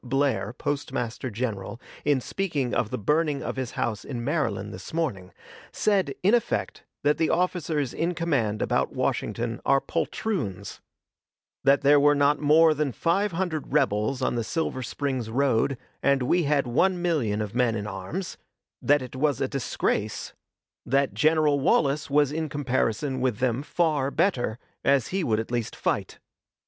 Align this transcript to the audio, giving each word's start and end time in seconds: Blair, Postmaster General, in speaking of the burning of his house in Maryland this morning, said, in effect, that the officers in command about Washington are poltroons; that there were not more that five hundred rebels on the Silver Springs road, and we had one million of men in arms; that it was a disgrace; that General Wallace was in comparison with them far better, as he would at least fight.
Blair, 0.03 0.51
Postmaster 0.53 1.29
General, 1.29 1.79
in 2.03 2.19
speaking 2.19 2.73
of 2.73 2.89
the 2.89 2.97
burning 2.97 3.43
of 3.43 3.55
his 3.55 3.73
house 3.77 4.03
in 4.03 4.23
Maryland 4.23 4.73
this 4.73 4.95
morning, 4.95 5.31
said, 5.71 6.15
in 6.23 6.33
effect, 6.33 6.81
that 7.03 7.19
the 7.19 7.29
officers 7.29 7.93
in 7.93 8.15
command 8.15 8.63
about 8.63 8.91
Washington 8.91 9.61
are 9.63 9.79
poltroons; 9.79 10.81
that 11.63 11.81
there 11.81 11.99
were 11.99 12.15
not 12.15 12.39
more 12.39 12.73
that 12.73 12.95
five 12.95 13.33
hundred 13.33 13.71
rebels 13.71 14.23
on 14.23 14.33
the 14.33 14.43
Silver 14.43 14.81
Springs 14.81 15.29
road, 15.29 15.77
and 16.01 16.23
we 16.23 16.45
had 16.45 16.65
one 16.65 16.99
million 16.99 17.39
of 17.39 17.53
men 17.53 17.75
in 17.75 17.85
arms; 17.85 18.39
that 18.81 19.03
it 19.03 19.15
was 19.15 19.39
a 19.39 19.47
disgrace; 19.47 20.33
that 20.83 21.13
General 21.13 21.59
Wallace 21.59 22.09
was 22.09 22.31
in 22.31 22.49
comparison 22.49 23.21
with 23.21 23.37
them 23.37 23.61
far 23.61 24.09
better, 24.09 24.57
as 24.83 25.09
he 25.09 25.23
would 25.23 25.39
at 25.39 25.51
least 25.51 25.75
fight. 25.75 26.17